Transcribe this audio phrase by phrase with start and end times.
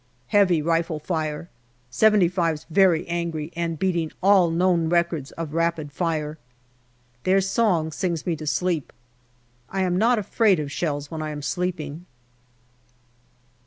[0.29, 1.47] Heavy rifle fire."
[1.91, 6.39] 75 's" very angry, and beating all known records of rapid fire.
[7.23, 8.91] Their song sings me to sleep.
[9.69, 12.07] I am not afraid of shells when I am sleeping.